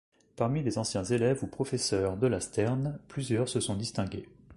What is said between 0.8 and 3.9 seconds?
élèves ou professeurs de la Stern, plusieurs se sont